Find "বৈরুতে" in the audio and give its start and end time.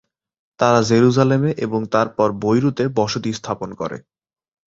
2.43-2.83